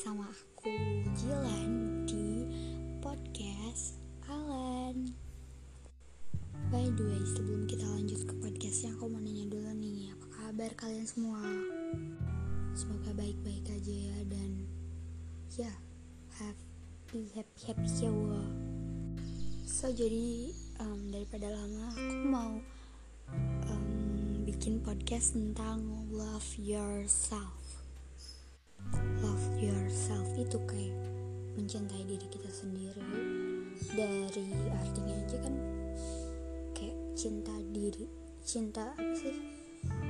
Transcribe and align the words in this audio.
sama 0.00 0.24
aku 0.32 0.72
Jilan 1.12 2.00
di 2.08 2.48
podcast 3.04 4.00
Alan 4.32 5.12
By 6.72 6.88
the 6.96 7.04
way, 7.04 7.20
sebelum 7.36 7.68
kita 7.68 7.84
lanjut 7.84 8.24
ke 8.24 8.32
podcastnya 8.40 8.96
Aku 8.96 9.12
mau 9.12 9.20
nanya 9.20 9.44
dulu 9.52 9.68
nih, 9.76 10.08
apa 10.16 10.26
kabar 10.32 10.72
kalian 10.80 11.04
semua? 11.04 11.44
Semoga 12.72 13.12
baik-baik 13.12 13.68
aja 13.68 13.92
ya 13.92 14.18
Dan 14.24 14.64
ya, 15.52 15.72
happy, 16.40 17.28
happy, 17.36 17.60
happy 17.68 17.88
ya. 18.00 18.08
So 19.68 19.92
jadi 19.92 20.48
um, 20.80 21.12
daripada 21.12 21.52
lama 21.52 21.92
aku 21.92 22.24
mau 22.24 22.52
um, 23.68 24.48
bikin 24.48 24.80
podcast 24.80 25.36
tentang 25.36 26.08
love 26.08 26.56
yourself 26.56 27.69
yourself 29.90 30.30
itu 30.38 30.54
kayak 30.70 30.94
mencintai 31.58 32.06
diri 32.06 32.26
kita 32.30 32.46
sendiri. 32.46 33.02
Dari 33.90 34.70
artinya 34.70 35.18
aja 35.18 35.36
kan 35.42 35.54
kayak 36.78 36.94
cinta 37.18 37.50
diri 37.74 38.06
cinta 38.46 38.94
apa 38.94 39.14
sih? 39.18 39.34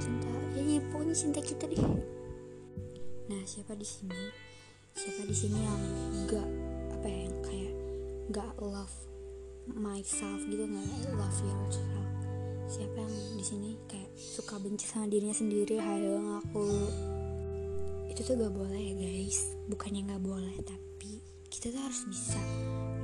Cinta 0.00 0.32
ya, 0.56 0.64
ya 0.64 0.80
pokoknya 0.88 1.12
cinta 1.12 1.44
kita 1.44 1.68
deh. 1.68 1.84
Nah 3.28 3.44
siapa 3.44 3.76
di 3.76 3.84
sini? 3.84 4.16
Siapa 4.96 5.28
di 5.28 5.36
sini 5.36 5.60
yang 5.60 5.82
enggak 6.24 6.48
apa 6.96 7.06
ya 7.12 7.20
yang 7.28 7.38
kayak 7.44 7.74
enggak 8.32 8.52
love 8.64 8.96
myself 9.76 10.40
gitu 10.48 10.64
nggak 10.64 10.88
love 11.20 11.38
yourself? 11.44 12.08
Siapa 12.64 12.96
yang 12.96 13.14
di 13.36 13.44
sini 13.44 13.70
kayak 13.84 14.08
suka 14.16 14.56
benci 14.56 14.88
sama 14.88 15.04
dirinya 15.04 15.36
sendiri? 15.36 15.76
Hayo 15.76 16.16
ngaku 16.16 16.64
itu 18.16 18.32
tuh 18.32 18.48
gak 18.48 18.56
boleh 18.56 18.80
ya 18.80 18.94
guys. 18.96 19.44
Bukannya 19.68 20.08
gak 20.08 20.24
boleh 20.24 20.56
tapi 20.64 21.20
kita 21.52 21.68
tuh 21.68 21.84
harus 21.84 22.00
bisa 22.08 22.40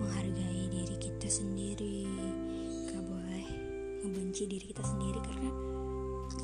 menghargai 0.00 0.72
diri 0.72 0.96
kita 0.96 1.28
sendiri. 1.28 2.08
Gak 2.88 3.04
boleh 3.04 3.44
ngebenci 4.00 4.48
diri 4.48 4.72
kita 4.72 4.80
sendiri 4.80 5.20
karena 5.20 5.52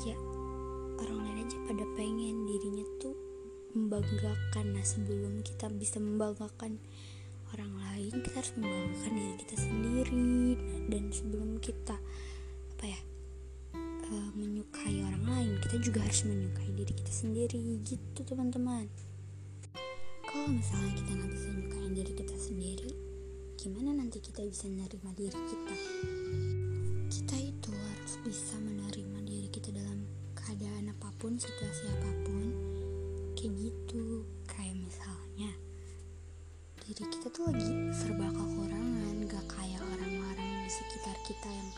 ya 0.05 0.13
orang 1.01 1.17
lain 1.17 1.49
aja 1.49 1.57
pada 1.65 1.81
pengen 1.97 2.45
dirinya 2.45 2.85
tuh 3.01 3.17
membanggakan. 3.73 4.77
Nah 4.77 4.85
sebelum 4.85 5.41
kita 5.41 5.65
bisa 5.73 5.97
membanggakan 5.97 6.77
orang 7.57 7.73
lain 7.73 8.21
kita 8.21 8.37
harus 8.37 8.53
membanggakan 8.53 9.11
diri 9.17 9.35
kita 9.49 9.55
sendiri. 9.57 10.29
Dan 10.93 11.09
sebelum 11.09 11.57
kita 11.57 11.97
apa 12.77 12.85
ya 12.85 13.01
kita 15.69 15.85
juga 15.85 16.01
harus 16.01 16.25
menyukai 16.25 16.73
diri 16.73 16.97
kita 16.97 17.13
sendiri 17.13 17.61
gitu 17.85 18.25
teman-teman. 18.25 18.89
Kalau 20.25 20.49
misalnya 20.49 20.97
kita 20.97 21.13
nggak 21.13 21.29
bisa 21.29 21.47
menyukai 21.53 21.89
diri 21.93 22.13
kita 22.17 22.35
sendiri 22.41 22.89
gimana 23.53 23.93
nanti 24.01 24.17
kita 24.17 24.49
bisa 24.49 24.65
menerima 24.65 25.09
diri 25.13 25.37
kita? 25.37 25.75
Kita 27.13 27.37
itu 27.37 27.69
harus 27.69 28.13
bisa 28.25 28.57
menerima 28.57 29.21
diri 29.29 29.45
kita 29.53 29.69
dalam 29.69 30.09
keadaan 30.33 30.89
apa 30.89 31.13
pun 31.21 31.37
situasi 31.37 31.85
apa 32.01 32.17
pun 32.25 32.49
kayak 33.37 33.53
gitu. 33.61 34.25
Kayak 34.49 34.73
misalnya 34.73 35.53
diri 36.81 37.03
kita 37.13 37.29
tuh 37.29 37.45
lagi 37.45 37.93
serba 37.93 38.25
kekurangan 38.33 39.21
gak 39.29 39.45
kayak 39.45 39.85
orang-orang 39.85 40.65
di 40.65 40.71
sekitar 40.73 41.13
kita 41.29 41.49
yang 41.53 41.69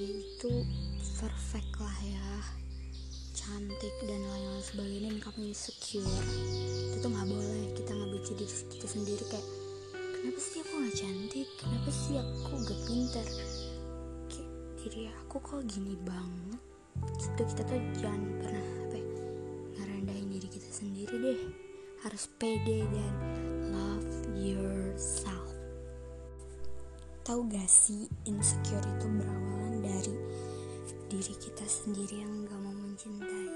itu 0.00 0.64
perfect 1.20 1.76
lah 1.76 1.98
ya 2.08 2.61
cantik 3.32 3.94
dan 4.04 4.20
lain-lain 4.20 4.64
sebagainya 4.64 5.10
dan 5.16 5.34
insecure. 5.40 6.06
Itu 6.92 6.96
tuh 7.00 7.10
nggak 7.10 7.28
boleh. 7.28 7.64
Kita 7.72 7.90
nggak 7.96 8.10
benci 8.12 8.32
diri 8.36 8.54
kita 8.68 8.86
sendiri. 8.86 9.24
Kayak 9.28 9.46
kenapa 10.20 10.40
sih 10.40 10.58
aku 10.60 10.72
nggak 10.76 10.96
cantik? 10.96 11.48
Kenapa 11.56 11.90
sih 11.90 12.14
aku 12.20 12.52
gak 12.62 12.80
pinter 12.86 13.26
kayak 14.28 14.50
diri 14.78 15.02
aku 15.10 15.36
kok 15.40 15.62
gini 15.64 15.94
banget? 16.04 16.60
Gitu. 17.18 17.42
Kita 17.42 17.62
tuh 17.64 17.80
jangan 17.98 18.22
pernah 18.44 18.66
apa 18.86 18.96
ya, 19.00 19.08
ngerendahin 19.80 20.28
diri 20.28 20.48
kita 20.52 20.68
sendiri 20.70 21.14
deh. 21.16 21.40
Harus 22.04 22.24
pede 22.36 22.84
dan 22.92 23.14
love 23.72 24.10
yourself. 24.36 25.48
Tahu 27.22 27.46
gak 27.48 27.70
sih 27.70 28.10
insecure 28.26 28.82
itu 28.82 29.06
berawalan 29.06 29.78
dari 29.80 30.14
diri 31.06 31.34
kita 31.38 31.62
sendiri 31.68 32.24
yang 32.24 32.48
gak 32.48 32.58
mau 32.58 32.71
mencintai 33.02 33.50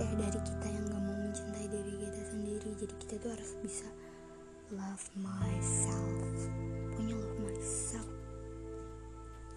eh 0.00 0.12
dari 0.16 0.40
kita 0.48 0.66
yang 0.72 0.84
gak 0.88 1.02
mau 1.04 1.16
mencintai 1.20 1.66
diri 1.68 1.92
kita 2.00 2.22
sendiri. 2.24 2.68
Jadi 2.80 2.94
kita 3.04 3.14
tuh 3.20 3.30
harus 3.36 3.52
bisa 3.60 3.88
love 4.72 5.04
myself 5.20 6.40
punya 6.96 7.12
love 7.12 7.36
myself. 7.44 8.08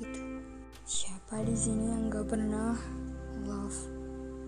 Itu 0.04 0.44
siapa 0.84 1.48
di 1.48 1.56
sini 1.56 1.96
yang 1.96 2.12
gak 2.12 2.28
pernah 2.28 2.76
love 3.48 3.80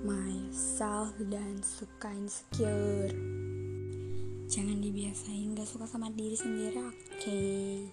myself 0.04 1.16
dan 1.32 1.64
suka 1.64 2.12
insecure? 2.12 3.16
Jangan 4.52 4.84
dibiasain 4.84 5.56
gak 5.56 5.70
suka 5.72 5.88
sama 5.88 6.12
diri 6.12 6.36
sendiri 6.36 6.76
oke. 6.84 7.00
Okay 7.24 7.88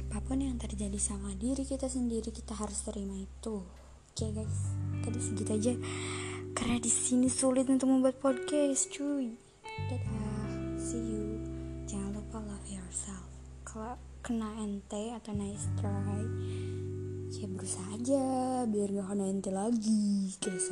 apa 0.00 0.26
pun 0.26 0.42
yang 0.42 0.58
terjadi 0.58 0.98
sama 0.98 1.36
diri 1.38 1.62
kita 1.62 1.86
sendiri 1.86 2.34
kita 2.34 2.56
harus 2.58 2.82
terima 2.82 3.14
itu. 3.14 3.62
Oke 4.10 4.26
okay, 4.26 4.42
guys 4.42 4.89
tadi 5.04 5.18
segitu 5.20 5.50
aja. 5.52 5.72
Karena 6.56 6.76
di 6.76 6.90
sini 6.92 7.26
sulit 7.26 7.68
untuk 7.68 7.88
membuat 7.88 8.20
podcast 8.20 8.92
cuy. 8.92 9.32
Dadah. 9.88 10.78
See 10.80 11.00
you. 11.00 11.40
Jangan 11.88 12.20
lupa 12.20 12.38
love 12.44 12.68
yourself. 12.68 13.26
Kalau 13.64 13.96
kena 14.20 14.52
ente 14.60 15.16
atau 15.16 15.32
nice 15.32 15.64
try 15.80 16.20
ya 17.30 17.48
berusaha 17.48 17.96
aja 17.96 18.24
biar 18.68 18.88
gak 18.92 19.08
kena 19.08 19.24
ente 19.32 19.48
lagi 19.48 20.28
guys 20.44 20.68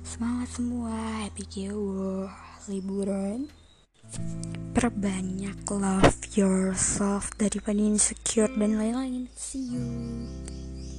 semangat 0.00 0.48
semua 0.56 0.94
happy 1.26 1.44
kewo 1.44 2.26
liburan. 2.68 3.48
Perbanyak 4.74 5.62
love 5.70 6.18
yourself 6.34 7.30
daripada 7.36 7.78
insecure 7.78 8.50
dan 8.56 8.80
lain-lain. 8.80 9.28
See 9.36 9.70
you 9.70 9.86